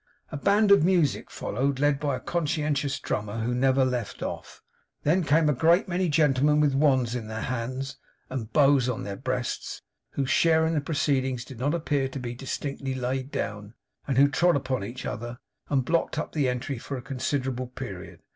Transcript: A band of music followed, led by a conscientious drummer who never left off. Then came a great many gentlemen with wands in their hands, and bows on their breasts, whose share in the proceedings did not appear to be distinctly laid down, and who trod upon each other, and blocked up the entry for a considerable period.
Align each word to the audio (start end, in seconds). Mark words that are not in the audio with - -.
A 0.31 0.35
band 0.37 0.71
of 0.71 0.83
music 0.83 1.29
followed, 1.29 1.77
led 1.79 1.99
by 1.99 2.15
a 2.15 2.19
conscientious 2.19 2.99
drummer 2.99 3.41
who 3.41 3.53
never 3.53 3.85
left 3.85 4.23
off. 4.23 4.63
Then 5.03 5.23
came 5.23 5.47
a 5.47 5.53
great 5.53 5.87
many 5.87 6.09
gentlemen 6.09 6.59
with 6.59 6.73
wands 6.73 7.13
in 7.13 7.27
their 7.27 7.43
hands, 7.43 7.97
and 8.27 8.51
bows 8.51 8.89
on 8.89 9.03
their 9.03 9.15
breasts, 9.15 9.83
whose 10.13 10.31
share 10.31 10.65
in 10.65 10.73
the 10.73 10.81
proceedings 10.81 11.45
did 11.45 11.59
not 11.59 11.75
appear 11.75 12.07
to 12.07 12.17
be 12.19 12.33
distinctly 12.33 12.95
laid 12.95 13.29
down, 13.31 13.75
and 14.07 14.17
who 14.17 14.27
trod 14.27 14.55
upon 14.55 14.83
each 14.83 15.05
other, 15.05 15.37
and 15.69 15.85
blocked 15.85 16.17
up 16.17 16.31
the 16.31 16.49
entry 16.49 16.79
for 16.79 16.97
a 16.97 17.01
considerable 17.03 17.67
period. 17.67 18.21